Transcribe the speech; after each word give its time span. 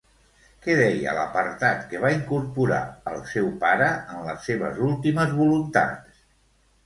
Què 0.67 0.75
deia 0.77 1.11
l'apartat 1.17 1.83
que 1.91 1.99
va 2.05 2.09
incorporar 2.13 2.79
el 3.11 3.21
seu 3.33 3.51
pare 3.65 3.89
en 4.15 4.25
les 4.29 4.49
seves 4.51 4.81
últimes 4.87 5.37
voluntats? 5.43 6.25